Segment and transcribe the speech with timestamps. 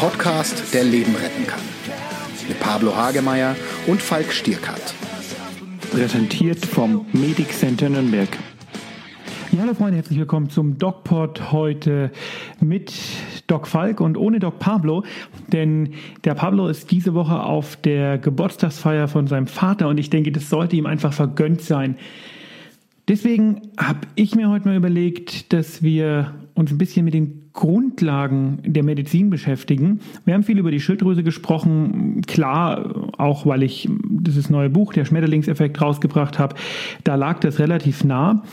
[0.00, 1.60] Podcast, der Leben retten kann.
[2.48, 3.54] Mit Pablo Hagemeier
[3.86, 4.94] und Falk Stierkart.
[5.90, 8.30] Präsentiert vom Medic Center Nürnberg.
[9.52, 12.10] Ja, hallo Freunde, herzlich willkommen zum DocPod heute
[12.60, 12.94] mit
[13.46, 15.04] Doc Falk und ohne Doc Pablo,
[15.48, 15.92] denn
[16.24, 20.48] der Pablo ist diese Woche auf der Geburtstagsfeier von seinem Vater und ich denke, das
[20.48, 21.98] sollte ihm einfach vergönnt sein.
[23.10, 28.60] Deswegen habe ich mir heute mal überlegt, dass wir uns ein bisschen mit den Grundlagen
[28.64, 29.98] der Medizin beschäftigen.
[30.24, 35.04] Wir haben viel über die Schilddrüse gesprochen, klar, auch weil ich dieses neue Buch, der
[35.04, 36.54] Schmetterlingseffekt, rausgebracht habe.
[37.02, 38.44] Da lag das relativ nah.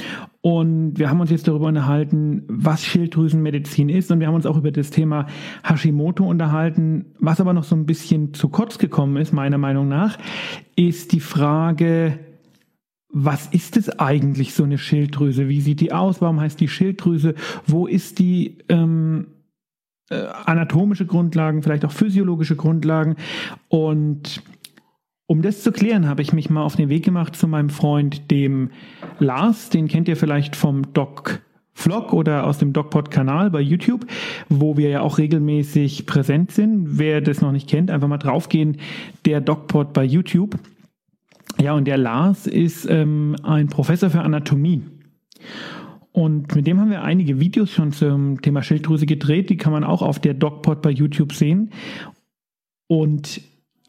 [0.41, 4.11] Und wir haben uns jetzt darüber unterhalten, was Schilddrüsenmedizin ist.
[4.11, 5.27] Und wir haben uns auch über das Thema
[5.63, 7.05] Hashimoto unterhalten.
[7.19, 10.17] Was aber noch so ein bisschen zu kurz gekommen ist, meiner Meinung nach,
[10.75, 12.17] ist die Frage,
[13.09, 15.47] was ist es eigentlich, so eine Schilddrüse?
[15.47, 16.21] Wie sieht die aus?
[16.21, 17.35] Warum heißt die Schilddrüse?
[17.65, 19.27] Wo ist die ähm,
[20.09, 23.15] äh, anatomische Grundlagen, vielleicht auch physiologische Grundlagen?
[23.69, 24.43] Und
[25.25, 28.31] um das zu klären, habe ich mich mal auf den Weg gemacht zu meinem Freund,
[28.31, 28.71] dem
[29.19, 29.69] Lars.
[29.69, 31.41] Den kennt ihr vielleicht vom Doc
[31.73, 34.07] Vlog oder aus dem DocPod-Kanal bei YouTube,
[34.49, 36.97] wo wir ja auch regelmäßig präsent sind.
[36.97, 38.77] Wer das noch nicht kennt, einfach mal draufgehen.
[39.25, 40.57] Der DocPod bei YouTube.
[41.59, 44.83] Ja, und der Lars ist ähm, ein Professor für Anatomie.
[46.11, 49.49] Und mit dem haben wir einige Videos schon zum Thema Schilddrüse gedreht.
[49.49, 51.71] Die kann man auch auf der DocPod bei YouTube sehen.
[52.87, 53.41] Und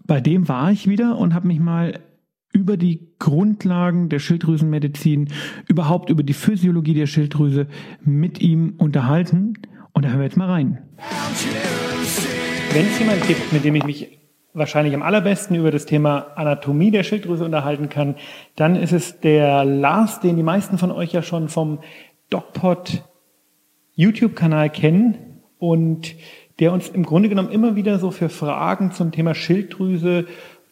[0.04, 2.00] bei dem war ich wieder und habe mich mal
[2.52, 5.28] über die Grundlagen der Schilddrüsenmedizin,
[5.68, 7.66] überhaupt über die Physiologie der Schilddrüse
[8.02, 9.54] mit ihm unterhalten.
[9.92, 10.78] Und da hören wir jetzt mal rein.
[12.72, 14.17] Wenn es jemanden gibt, mit dem ich mich
[14.58, 18.16] wahrscheinlich am allerbesten über das Thema Anatomie der Schilddrüse unterhalten kann,
[18.56, 21.78] dann ist es der Lars, den die meisten von euch ja schon vom
[22.30, 23.02] DocPod
[23.94, 26.14] YouTube-Kanal kennen und
[26.60, 30.26] der uns im Grunde genommen immer wieder so für Fragen zum Thema Schilddrüse,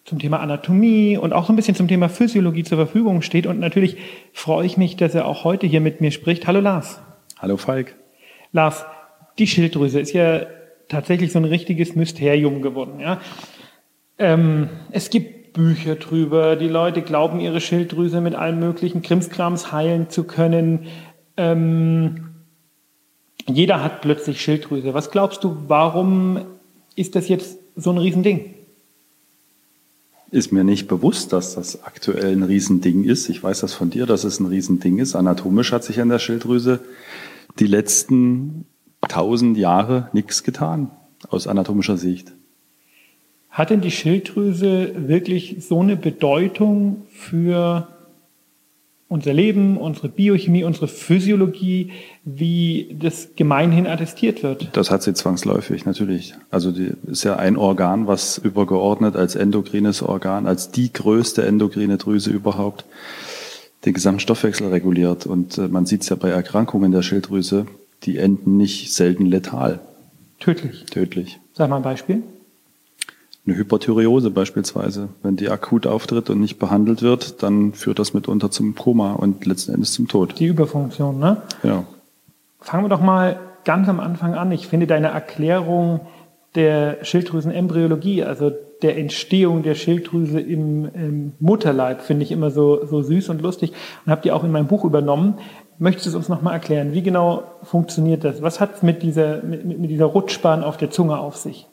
[0.05, 3.47] zum Thema Anatomie und auch so ein bisschen zum Thema Physiologie zur Verfügung steht.
[3.47, 3.97] Und natürlich
[4.33, 6.47] freue ich mich, dass er auch heute hier mit mir spricht.
[6.47, 7.01] Hallo Lars.
[7.39, 7.97] Hallo Falk.
[8.53, 8.85] Lars,
[9.39, 10.47] die Schilddrüse ist ja
[10.89, 13.01] tatsächlich so ein richtiges Mysterium geworden.
[13.01, 13.21] Ja?
[14.19, 16.57] Ähm, es gibt Bücher drüber.
[16.57, 20.87] Die Leute glauben, ihre Schilddrüse mit allen möglichen Krimskrams heilen zu können.
[21.37, 22.29] Ähm,
[23.47, 24.93] jeder hat plötzlich Schilddrüse.
[24.93, 26.41] Was glaubst du, warum
[26.95, 28.55] ist das jetzt so ein Riesending?
[30.31, 33.29] Ist mir nicht bewusst, dass das aktuell ein Riesending ist.
[33.29, 35.15] Ich weiß das von dir, dass es ein Riesending ist.
[35.15, 36.81] Anatomisch hat sich an der Schilddrüse
[37.59, 38.67] die letzten
[39.09, 40.91] tausend Jahre nichts getan,
[41.29, 42.33] aus anatomischer Sicht.
[43.57, 47.89] Hat denn die Schilddrüse wirklich so eine Bedeutung für
[49.09, 51.91] unser Leben, unsere Biochemie, unsere Physiologie,
[52.23, 54.69] wie das gemeinhin attestiert wird?
[54.75, 56.35] Das hat sie zwangsläufig, natürlich.
[56.51, 61.97] Also die ist ja ein Organ, was übergeordnet als endokrines Organ, als die größte endokrine
[61.97, 62.85] Drüse überhaupt
[63.87, 65.25] den gesamten Stoffwechsel reguliert.
[65.25, 67.65] Und äh, man sieht es ja bei Erkrankungen der Schilddrüse,
[68.03, 69.81] die enden nicht selten letal.
[70.41, 70.85] Tödlich.
[70.91, 71.41] Tödlich.
[71.55, 72.23] Sag mal ein Beispiel.
[73.47, 78.51] Eine Hyperthyreose beispielsweise, wenn die akut auftritt und nicht behandelt wird, dann führt das mitunter
[78.51, 80.39] zum Koma und letzten Endes zum Tod.
[80.41, 81.43] Die Überfunktion, ne?
[81.63, 81.85] Ja.
[82.61, 84.51] Fangen wir doch mal ganz am Anfang an.
[84.51, 86.01] Ich finde deine Erklärung
[86.57, 88.51] der Schilddrüsenembryologie, also
[88.83, 93.73] der Entstehung der Schilddrüse im, im Mutterleib, finde ich immer so, so süß und lustig
[94.05, 95.39] und habe die auch in mein Buch übernommen.
[95.79, 96.95] Möchtest du es uns nochmal erklären?
[96.95, 98.43] Wie genau funktioniert das?
[98.43, 101.69] Was hat es mit dieser, mit, mit dieser Rutschbahn auf der Zunge auf sich?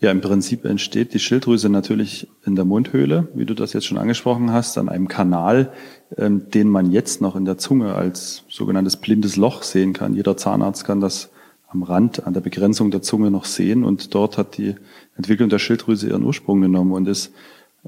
[0.00, 3.98] Ja, im Prinzip entsteht die Schilddrüse natürlich in der Mundhöhle, wie du das jetzt schon
[3.98, 5.72] angesprochen hast, an einem Kanal,
[6.16, 10.14] ähm, den man jetzt noch in der Zunge als sogenanntes blindes Loch sehen kann.
[10.14, 11.30] Jeder Zahnarzt kann das
[11.66, 14.76] am Rand, an der Begrenzung der Zunge noch sehen und dort hat die
[15.16, 17.32] Entwicklung der Schilddrüse ihren Ursprung genommen und ist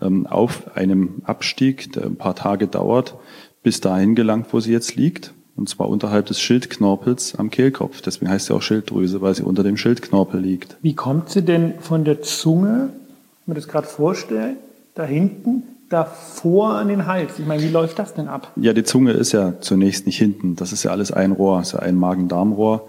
[0.01, 3.15] ähm, auf einem Abstieg, der ein paar Tage dauert,
[3.63, 8.01] bis dahin gelangt, wo sie jetzt liegt und zwar unterhalb des Schildknorpels am Kehlkopf.
[8.01, 10.79] Deswegen heißt sie auch Schilddrüse, weil sie unter dem Schildknorpel liegt.
[10.81, 14.57] Wie kommt sie denn von der Zunge, wenn man das gerade vorstellt,
[14.95, 17.39] da hinten, davor an den Hals?
[17.39, 18.51] Ich meine, wie läuft das denn ab?
[18.57, 20.57] Ja, die Zunge ist ja zunächst nicht hinten.
[20.57, 22.89] Das ist ja alles ein Rohr, ist ja ein Magen-Darm-Rohr.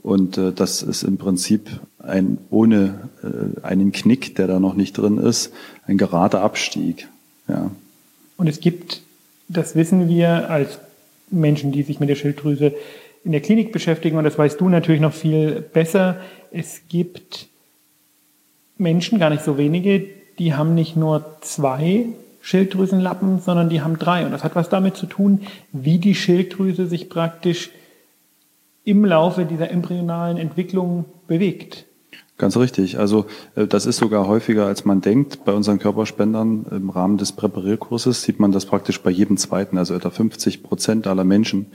[0.00, 4.96] Und äh, das ist im Prinzip ein ohne äh, einen Knick, der da noch nicht
[4.96, 5.52] drin ist,
[5.88, 7.08] ein gerader Abstieg.
[7.48, 7.72] Ja.
[8.36, 9.02] Und es gibt,
[9.48, 10.78] das wissen wir als
[11.32, 12.74] Menschen, die sich mit der Schilddrüse
[13.24, 16.20] in der Klinik beschäftigen, und das weißt du natürlich noch viel besser,
[16.50, 17.48] es gibt
[18.78, 20.04] Menschen, gar nicht so wenige,
[20.38, 22.06] die haben nicht nur zwei
[22.40, 24.24] Schilddrüsenlappen, sondern die haben drei.
[24.24, 25.42] Und das hat was damit zu tun,
[25.72, 27.70] wie die Schilddrüse sich praktisch
[28.84, 31.86] im Laufe dieser embryonalen Entwicklung bewegt.
[32.38, 32.98] Ganz richtig.
[32.98, 35.44] Also äh, das ist sogar häufiger, als man denkt.
[35.44, 39.78] Bei unseren Körperspendern im Rahmen des Präparierkurses sieht man das praktisch bei jedem zweiten.
[39.78, 41.66] Also etwa 50 Prozent aller Menschen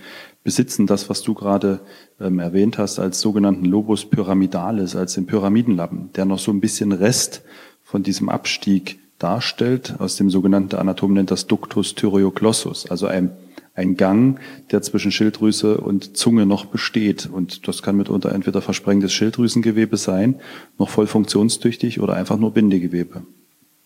[0.43, 1.79] besitzen das, was du gerade
[2.19, 6.91] ähm, erwähnt hast, als sogenannten Lobus pyramidalis, als den Pyramidenlappen, der noch so ein bisschen
[6.91, 7.43] Rest
[7.83, 9.95] von diesem Abstieg darstellt.
[9.99, 13.31] Aus dem sogenannten Anatom nennt das Ductus thyreoglossus, also ein
[13.77, 14.39] ein Gang,
[14.71, 17.29] der zwischen Schilddrüse und Zunge noch besteht.
[17.31, 20.39] Und das kann mitunter entweder versprengtes Schilddrüsengewebe sein,
[20.77, 23.21] noch voll funktionstüchtig oder einfach nur Bindegewebe.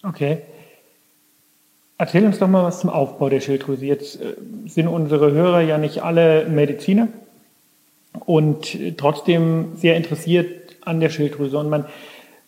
[0.01, 0.39] Okay.
[1.97, 3.85] Erzähl uns doch mal was zum Aufbau der Schilddrüse.
[3.85, 4.33] Jetzt äh,
[4.65, 7.09] sind unsere Hörer ja nicht alle Mediziner
[8.25, 11.57] und trotzdem sehr interessiert an der Schilddrüse.
[11.57, 11.85] Und man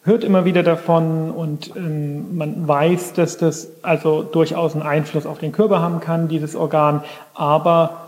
[0.04, 5.40] hört immer wieder davon und ähm, man weiß, dass das also durchaus einen Einfluss auf
[5.40, 7.04] den Körper haben kann, dieses Organ.
[7.34, 8.02] Aber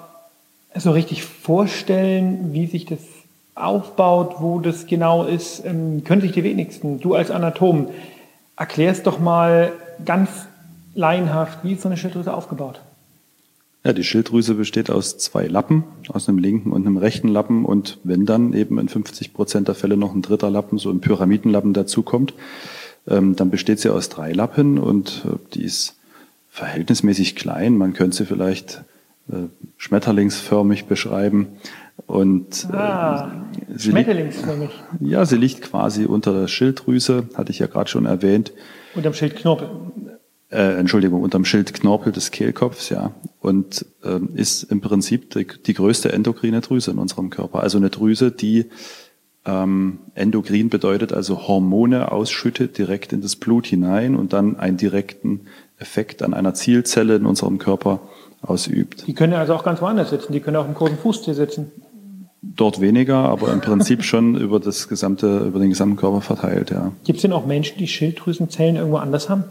[0.76, 3.00] so richtig vorstellen, wie sich das
[3.56, 7.00] aufbaut, wo das genau ist, ähm, können sich die wenigsten.
[7.00, 7.88] Du als Anatom,
[8.58, 9.72] erklärst doch mal
[10.04, 10.30] ganz
[10.94, 12.82] laienhaft, wie ist so eine Schilddrüse aufgebaut?
[13.86, 18.00] Ja, die Schilddrüse besteht aus zwei Lappen, aus einem linken und einem rechten Lappen und
[18.04, 21.72] wenn dann eben in 50 Prozent der Fälle noch ein dritter Lappen, so ein Pyramidenlappen
[21.72, 22.34] dazukommt,
[23.08, 25.98] ähm, dann besteht sie aus drei Lappen und äh, die ist
[26.50, 27.78] verhältnismäßig klein.
[27.78, 28.84] Man könnte sie vielleicht
[29.32, 31.50] äh, schmetterlingsförmig beschreiben.
[32.08, 33.46] Und äh, ah,
[33.78, 34.72] schmetterlingsförmig.
[35.00, 38.52] Liegt, ja, sie liegt quasi unter der Schilddrüse, hatte ich ja gerade schon erwähnt.
[38.96, 39.70] Unterm Schildknorpel
[40.56, 43.12] äh, Entschuldigung, unterm Schildknorpel des Kehlkopfs, ja,
[43.42, 47.62] und äh, ist im Prinzip die, die, größte endokrine Drüse in unserem Körper.
[47.62, 48.66] Also eine Drüse, die
[49.46, 55.42] ähm, endokrin bedeutet, also Hormone ausschüttet direkt in das Blut hinein und dann einen direkten
[55.78, 58.00] Effekt an einer Zielzelle in unserem Körper
[58.42, 59.06] ausübt.
[59.08, 61.72] Die können also auch ganz woanders sitzen, die können auch im großen Fußtier sitzen.
[62.42, 66.92] Dort weniger, aber im Prinzip schon über das gesamte, über den gesamten Körper verteilt, ja.
[67.04, 69.46] Gibt es denn auch Menschen, die Schilddrüsenzellen irgendwo anders haben?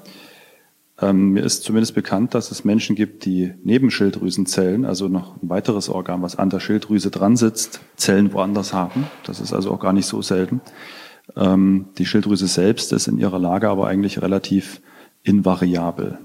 [1.01, 5.49] Ähm, mir ist zumindest bekannt, dass es Menschen gibt, die neben Schilddrüsenzellen, also noch ein
[5.49, 9.07] weiteres Organ, was an der Schilddrüse dran sitzt, Zellen woanders haben.
[9.25, 10.61] Das ist also auch gar nicht so selten.
[11.37, 14.81] Ähm, die Schilddrüse selbst ist in ihrer Lage aber eigentlich relativ
[15.25, 16.19] invariabel.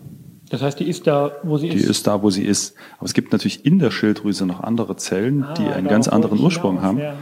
[0.50, 1.86] Das heißt, die ist da, wo sie die ist?
[1.86, 2.76] Die ist da, wo sie ist.
[2.98, 6.40] Aber es gibt natürlich in der Schilddrüse noch andere Zellen, ah, die einen ganz anderen
[6.40, 7.16] Ursprung haben, ja.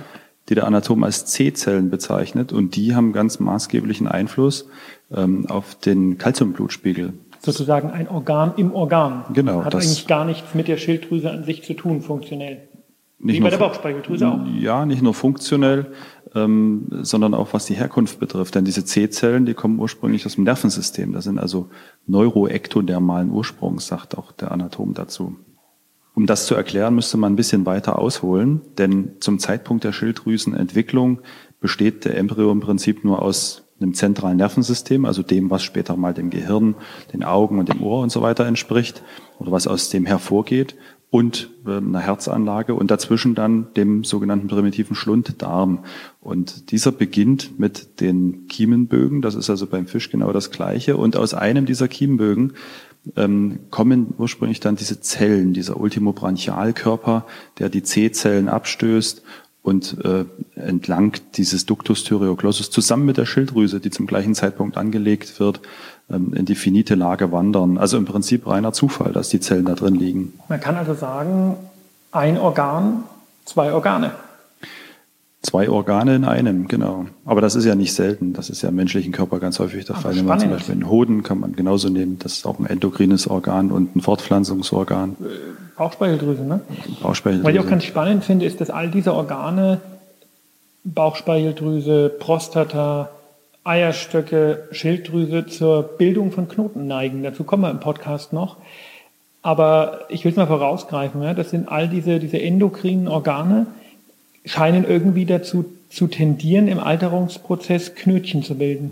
[0.49, 4.67] die der Anatom als C-Zellen bezeichnet und die haben ganz maßgeblichen Einfluss
[5.11, 7.13] ähm, auf den Kalziumblutspiegel
[7.47, 9.23] sozusagen ein Organ im Organ.
[9.33, 9.63] Genau.
[9.63, 12.67] Hat eigentlich gar nichts mit der Schilddrüse an sich zu tun, funktionell.
[13.19, 14.39] Nicht Wie bei der Bauchspeicheldrüse auch.
[14.59, 15.87] Ja, nicht nur funktionell,
[16.35, 18.53] ähm, sondern auch was die Herkunft betrifft.
[18.53, 21.13] Denn diese C-Zellen, die kommen ursprünglich aus dem Nervensystem.
[21.13, 21.69] Das sind also
[22.05, 25.35] neuroektodermalen Ursprungs, sagt auch der Anatom dazu.
[26.13, 31.19] Um das zu erklären, müsste man ein bisschen weiter ausholen, denn zum Zeitpunkt der Schilddrüsenentwicklung
[31.59, 36.13] besteht der Embryo im Prinzip nur aus einem zentralen Nervensystem, also dem, was später mal
[36.13, 36.75] dem Gehirn,
[37.13, 39.03] den Augen und dem Ohr und so weiter entspricht
[39.39, 40.75] oder was aus dem hervorgeht
[41.09, 45.85] und äh, einer Herzanlage und dazwischen dann dem sogenannten primitiven Schlunddarm.
[46.19, 50.97] Und dieser beginnt mit den Kiemenbögen, das ist also beim Fisch genau das Gleiche.
[50.97, 52.53] Und aus einem dieser Kiemenbögen
[53.15, 57.25] ähm, kommen ursprünglich dann diese Zellen, dieser Ultimobranchialkörper,
[57.59, 59.23] der die C-Zellen abstößt
[59.63, 60.23] und äh,
[60.55, 65.59] entlang dieses Ductus thyreoglossus zusammen mit der Schilddrüse, die zum gleichen Zeitpunkt angelegt wird,
[66.09, 67.77] ähm, in die finite Lage wandern.
[67.77, 70.33] Also im Prinzip reiner Zufall, dass die Zellen da drin liegen.
[70.47, 71.57] Man kann also sagen,
[72.11, 73.03] ein Organ,
[73.45, 74.11] zwei Organe.
[75.41, 77.05] Zwei Organe in einem, genau.
[77.23, 78.33] Aber das ist ja nicht selten.
[78.33, 80.15] Das ist ja im menschlichen Körper ganz häufig der Fall.
[80.15, 82.17] Wenn man zum Beispiel einen Hoden kann man genauso nehmen.
[82.19, 85.15] Das ist auch ein endokrines Organ und ein Fortpflanzungsorgan.
[85.77, 86.61] Bauchspeicheldrüse, ne?
[87.01, 87.47] Bauchspeicheldrüse.
[87.47, 89.79] Was ich auch ganz spannend finde, ist, dass all diese Organe,
[90.83, 93.09] Bauchspeicheldrüse, Prostata,
[93.63, 97.23] Eierstöcke, Schilddrüse zur Bildung von Knoten neigen.
[97.23, 98.57] Dazu kommen wir im Podcast noch.
[99.41, 101.33] Aber ich will es mal vorausgreifen, ja?
[101.33, 103.67] das sind all diese, diese endokrinen Organe,
[104.45, 108.91] scheinen irgendwie dazu zu tendieren, im Alterungsprozess Knötchen zu bilden.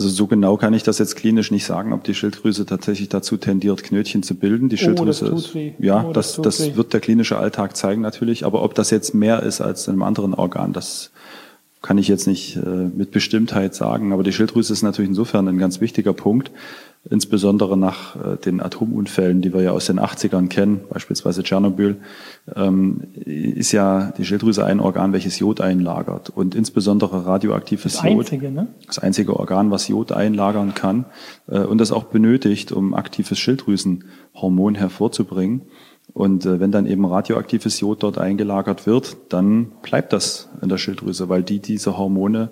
[0.00, 3.36] Also so genau kann ich das jetzt klinisch nicht sagen, ob die Schilddrüse tatsächlich dazu
[3.36, 4.68] tendiert, Knötchen zu bilden.
[4.68, 8.00] Die oh, Schilddrüse oh, ist, ja, oh, das, das, das wird der klinische Alltag zeigen
[8.00, 8.46] natürlich.
[8.46, 11.10] Aber ob das jetzt mehr ist als in einem anderen Organ, das
[11.82, 14.12] kann ich jetzt nicht äh, mit Bestimmtheit sagen.
[14.12, 16.52] Aber die Schilddrüse ist natürlich insofern ein ganz wichtiger Punkt,
[17.08, 21.96] insbesondere nach äh, den Atomunfällen, die wir ja aus den 80ern kennen, beispielsweise Tschernobyl,
[22.54, 28.20] ähm, ist ja die Schilddrüse ein Organ, welches Jod einlagert und insbesondere radioaktives das Jod.
[28.20, 28.68] Einzige, ne?
[28.86, 31.06] Das einzige Organ, was Jod einlagern kann
[31.46, 35.62] äh, und das auch benötigt, um aktives Schilddrüsenhormon hervorzubringen.
[36.14, 40.78] Und äh, wenn dann eben radioaktives Jod dort eingelagert wird, dann bleibt das in der
[40.78, 42.50] Schilddrüse, weil die diese Hormone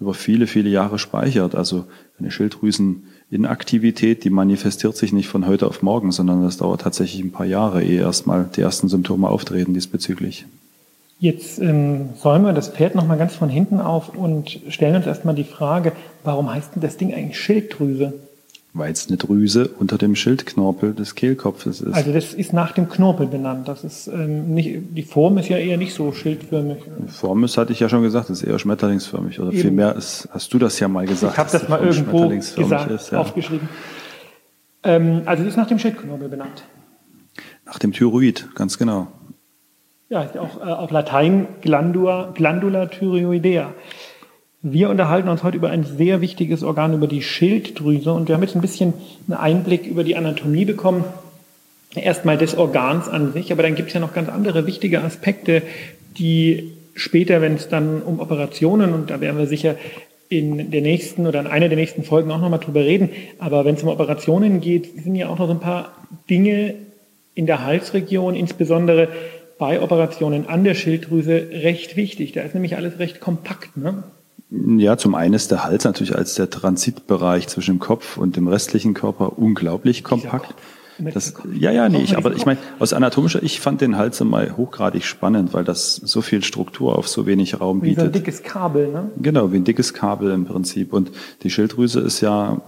[0.00, 1.54] über viele, viele Jahre speichert.
[1.54, 1.86] Also
[2.18, 2.30] eine
[3.30, 7.46] Schilddrüseninaktivität, die manifestiert sich nicht von heute auf morgen, sondern das dauert tatsächlich ein paar
[7.46, 10.46] Jahre, ehe erstmal die ersten Symptome auftreten diesbezüglich.
[11.18, 15.34] Jetzt ähm, säumen wir das Pferd nochmal ganz von hinten auf und stellen uns erstmal
[15.34, 15.92] die Frage,
[16.24, 18.12] warum heißt denn das Ding eigentlich Schilddrüse?
[18.76, 21.94] Weil es eine Drüse unter dem Schildknorpel des Kehlkopfes ist.
[21.94, 23.68] Also das ist nach dem Knorpel benannt.
[23.68, 26.78] Das ist ähm, nicht, die Form ist ja eher nicht so schildförmig.
[26.98, 29.40] Die Form ist, hatte ich ja schon gesagt, ist eher schmetterlingsförmig.
[29.40, 31.34] Oder vielmehr ist, hast du das ja mal gesagt.
[31.34, 33.18] Ich habe das mal irgendwo gesagt, ist, ja.
[33.18, 33.68] aufgeschrieben.
[34.82, 36.64] Ähm, also die ist nach dem Schildknorpel benannt.
[37.64, 39.08] Nach dem Thyroid, ganz genau.
[40.08, 43.72] Ja, auch äh, auf Latein Glandula, Glandula thyroidea.
[44.68, 48.12] Wir unterhalten uns heute über ein sehr wichtiges Organ, über die Schilddrüse.
[48.12, 48.94] Und wir haben jetzt ein bisschen
[49.28, 51.04] einen Einblick über die Anatomie bekommen.
[51.94, 55.62] Erstmal des Organs an sich, aber dann gibt es ja noch ganz andere wichtige Aspekte,
[56.18, 59.76] die später, wenn es dann um Operationen, und da werden wir sicher
[60.28, 63.76] in der nächsten oder in einer der nächsten Folgen auch nochmal drüber reden, aber wenn
[63.76, 65.92] es um Operationen geht, sind ja auch noch so ein paar
[66.28, 66.74] Dinge
[67.36, 69.10] in der Halsregion, insbesondere
[69.58, 72.32] bei Operationen an der Schilddrüse, recht wichtig.
[72.32, 73.76] Da ist nämlich alles recht kompakt.
[73.76, 74.02] Ne?
[74.50, 78.46] Ja, zum einen ist der Hals natürlich als der Transitbereich zwischen dem Kopf und dem
[78.46, 80.54] restlichen Körper unglaublich kompakt.
[80.98, 84.56] Das, ja, ja, nee, ich, aber ich meine, aus anatomischer, ich fand den Hals immer
[84.56, 87.96] hochgradig spannend, weil das so viel Struktur auf so wenig Raum bietet.
[87.96, 89.10] Wie so ein dickes Kabel, ne?
[89.20, 90.94] Genau, wie ein dickes Kabel im Prinzip.
[90.94, 91.10] Und
[91.42, 92.62] die Schilddrüse ist ja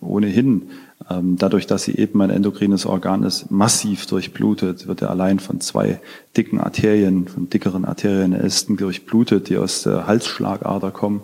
[0.00, 0.70] ohnehin
[1.08, 6.00] dadurch, dass sie eben ein endokrines Organ ist, massiv durchblutet, wird er allein von zwei
[6.36, 11.22] dicken Arterien, von dickeren Arterienästen durchblutet, die aus der Halsschlagader kommen.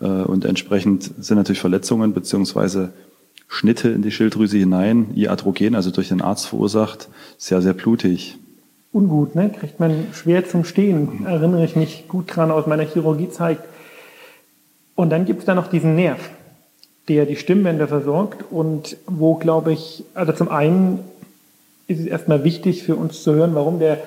[0.00, 2.92] Äh, und entsprechend sind natürlich Verletzungen beziehungsweise
[3.46, 8.38] Schnitte in die Schilddrüse hinein, Iatrogen, also durch den Arzt verursacht, sehr, sehr blutig.
[8.92, 9.50] Ungut, ne?
[9.50, 13.58] Kriegt man schwer zum Stehen, erinnere ich mich gut dran aus meiner Chirurgiezeit.
[14.94, 16.30] Und dann gibt es da noch diesen Nerv
[17.10, 21.00] der die Stimmbänder versorgt und wo, glaube ich, also zum einen
[21.88, 23.98] ist es erstmal wichtig für uns zu hören, warum der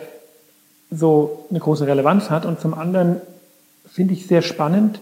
[0.89, 3.19] so eine große Relevanz hat und zum anderen
[3.91, 5.01] finde ich sehr spannend,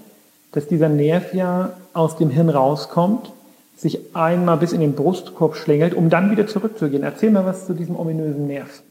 [0.51, 3.31] dass dieser Nerv ja aus dem Hirn rauskommt,
[3.77, 7.03] sich einmal bis in den Brustkorb schlängelt, um dann wieder zurückzugehen.
[7.03, 8.81] Erzähl mal was zu diesem ominösen Nerv.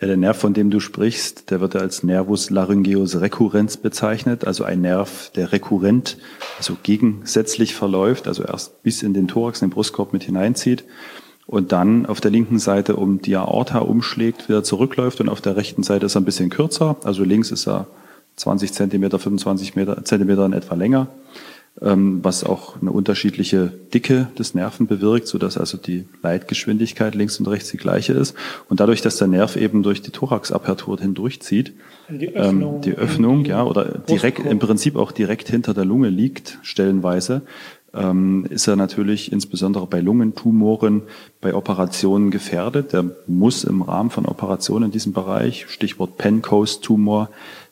[0.00, 4.64] Ja, der Nerv, von dem du sprichst, der wird als Nervus laryngeus recurrens bezeichnet, also
[4.64, 6.16] ein Nerv, der rekurrent,
[6.56, 10.84] also gegensätzlich verläuft, also erst bis in den Thorax, in den Brustkorb mit hineinzieht
[11.46, 15.56] und dann auf der linken Seite um die Aorta umschlägt, wieder zurückläuft und auf der
[15.56, 17.86] rechten Seite ist er ein bisschen kürzer, also links ist er
[18.36, 21.08] 20 Zentimeter, 25 Meter, Zentimeter in etwa länger
[21.82, 27.48] was auch eine unterschiedliche Dicke des Nerven bewirkt, so dass also die Leitgeschwindigkeit links und
[27.48, 28.34] rechts die gleiche ist.
[28.68, 31.72] Und dadurch, dass der Nerv eben durch die Thoraxapertur hindurchzieht,
[32.08, 35.86] also die Öffnung, ähm, die Öffnung ja, oder direkt, im Prinzip auch direkt hinter der
[35.86, 37.42] Lunge liegt, stellenweise,
[37.94, 41.02] ähm, ist er natürlich insbesondere bei Lungentumoren,
[41.40, 42.92] bei Operationen gefährdet.
[42.92, 47.30] Der muss im Rahmen von Operationen in diesem Bereich, Stichwort Pencoast-Tumor,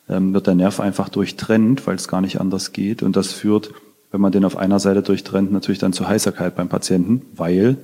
[0.09, 3.03] ähm, wird der Nerv einfach durchtrennt, weil es gar nicht anders geht.
[3.03, 3.71] Und das führt
[4.11, 7.77] wenn man den auf einer Seite durchtrennt, natürlich dann zu Heiserkeit beim Patienten, weil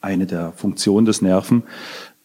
[0.00, 1.62] eine der Funktionen des Nerven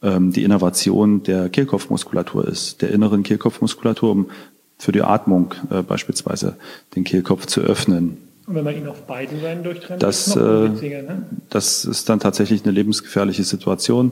[0.01, 4.29] ähm, die Innervation der Kehlkopfmuskulatur ist, der inneren Kehlkopfmuskulatur, um
[4.77, 6.55] für die Atmung äh, beispielsweise
[6.95, 8.17] den Kehlkopf zu öffnen.
[8.47, 11.25] Und wenn man ihn auf beiden Seiten durchtrennt, das, ist äh, ne?
[11.49, 14.11] das ist dann tatsächlich eine lebensgefährliche Situation,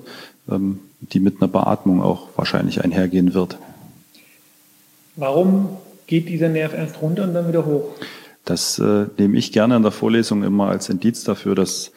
[0.50, 3.58] ähm, die mit einer Beatmung auch wahrscheinlich einhergehen wird.
[5.16, 5.70] Warum
[6.08, 7.96] geht dieser Nerv erst runter und dann wieder hoch?
[8.50, 11.92] Das äh, nehme ich gerne in der Vorlesung immer als Indiz dafür, dass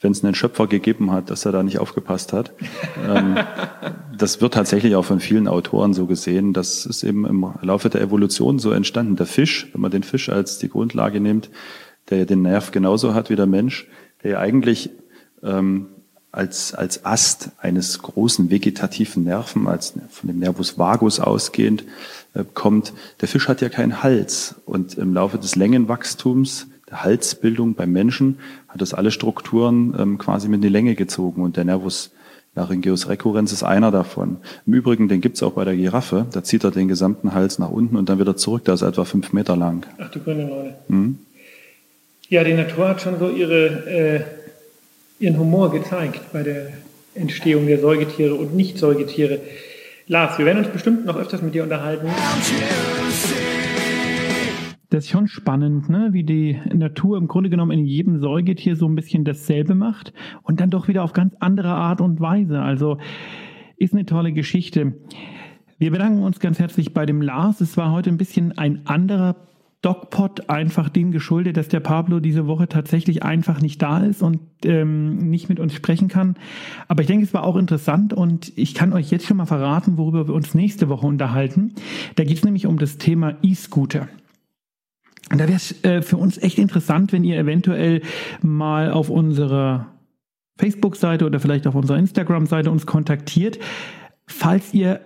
[0.00, 2.54] wenn es einen Schöpfer gegeben hat, dass er da nicht aufgepasst hat.
[3.08, 3.36] ähm,
[4.16, 6.54] das wird tatsächlich auch von vielen Autoren so gesehen.
[6.54, 9.16] Das ist eben im Laufe der Evolution so entstanden.
[9.16, 11.50] Der Fisch, wenn man den Fisch als die Grundlage nimmt,
[12.08, 13.86] der ja den Nerv genauso hat wie der Mensch,
[14.22, 14.90] der ja eigentlich
[15.42, 15.88] ähm,
[16.32, 21.84] als, als Ast eines großen vegetativen Nerven, als von dem Nervus vagus ausgehend,
[22.34, 22.94] äh, kommt.
[23.20, 28.38] Der Fisch hat ja keinen Hals und im Laufe des Längenwachstums, der Halsbildung beim Menschen,
[28.68, 32.10] hat das alle Strukturen ähm, quasi mit in die Länge gezogen und der Nervus
[32.54, 34.36] Laryngeus recurrens ist einer davon.
[34.66, 36.26] Im Übrigen, den gibt's auch bei der Giraffe.
[36.32, 38.64] Da zieht er den gesamten Hals nach unten und dann wieder zurück.
[38.66, 39.86] Der ist etwa fünf Meter lang.
[39.98, 40.74] Ach du grüne Leute.
[40.88, 41.18] Mhm.
[42.28, 44.20] Ja, die Natur hat schon so ihre, äh,
[45.22, 46.72] ihren Humor gezeigt bei der
[47.14, 49.38] Entstehung der Säugetiere und Nicht-Säugetiere.
[50.08, 52.08] Lars, wir werden uns bestimmt noch öfters mit dir unterhalten.
[54.90, 56.08] Das ist schon spannend, ne?
[56.10, 60.12] wie die Natur im Grunde genommen in jedem Säugetier so ein bisschen dasselbe macht
[60.42, 62.60] und dann doch wieder auf ganz andere Art und Weise.
[62.60, 62.98] Also
[63.76, 64.94] ist eine tolle Geschichte.
[65.78, 67.60] Wir bedanken uns ganz herzlich bei dem Lars.
[67.60, 69.36] Es war heute ein bisschen ein anderer
[69.82, 74.38] DocPod einfach dem geschuldet, dass der Pablo diese Woche tatsächlich einfach nicht da ist und
[74.64, 76.36] ähm, nicht mit uns sprechen kann.
[76.86, 79.98] Aber ich denke, es war auch interessant und ich kann euch jetzt schon mal verraten,
[79.98, 81.74] worüber wir uns nächste Woche unterhalten.
[82.14, 84.08] Da geht es nämlich um das Thema E-Scooter.
[85.30, 88.02] Und da wäre es äh, für uns echt interessant, wenn ihr eventuell
[88.40, 89.88] mal auf unserer
[90.58, 93.58] Facebook-Seite oder vielleicht auf unserer Instagram-Seite uns kontaktiert,
[94.26, 95.00] falls ihr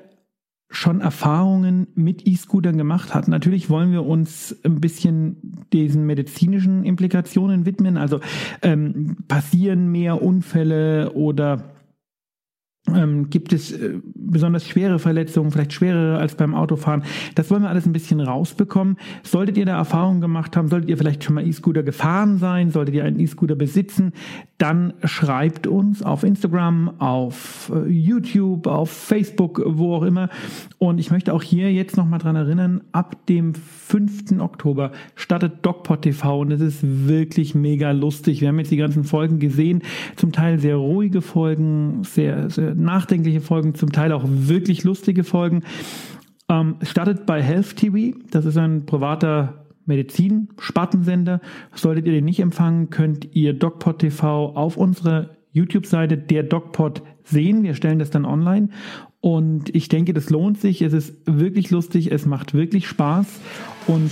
[0.69, 3.29] schon Erfahrungen mit E-Scootern gemacht hat.
[3.29, 7.97] Natürlich wollen wir uns ein bisschen diesen medizinischen Implikationen widmen.
[7.97, 8.21] Also
[8.63, 11.76] ähm, passieren mehr Unfälle oder
[12.95, 17.03] ähm, gibt es äh, besonders schwere Verletzungen, vielleicht schwerere als beim Autofahren?
[17.35, 18.97] Das wollen wir alles ein bisschen rausbekommen.
[19.23, 22.95] Solltet ihr da Erfahrungen gemacht haben, solltet ihr vielleicht schon mal E-Scooter gefahren sein, solltet
[22.95, 24.13] ihr einen E-Scooter besitzen,
[24.59, 30.29] dann schreibt uns auf Instagram, auf äh, YouTube, auf Facebook, wo auch immer.
[30.79, 34.41] Und ich möchte auch hier jetzt nochmal dran erinnern, ab dem 5.
[34.41, 38.41] Oktober startet DocPod TV und es ist wirklich mega lustig.
[38.41, 39.83] Wir haben jetzt die ganzen Folgen gesehen,
[40.17, 45.63] zum Teil sehr ruhige Folgen, sehr, sehr nachdenkliche Folgen, zum Teil auch wirklich lustige Folgen.
[46.49, 51.41] Ähm, startet bei Health TV, das ist ein privater Medizin-Spartensender.
[51.75, 57.63] Solltet ihr den nicht empfangen, könnt ihr DocPod TV auf unserer YouTube-Seite der DocPod sehen.
[57.63, 58.69] Wir stellen das dann online
[59.21, 60.83] und ich denke, das lohnt sich.
[60.83, 63.27] Es ist wirklich lustig, es macht wirklich Spaß
[63.87, 64.11] und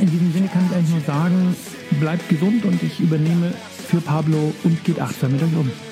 [0.00, 1.54] in diesem Sinne kann ich eigentlich nur sagen,
[2.00, 5.91] bleibt gesund und ich übernehme für Pablo und geht achtsam mit euch um.